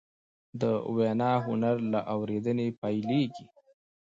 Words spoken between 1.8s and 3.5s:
له اورېدنې پیلېږي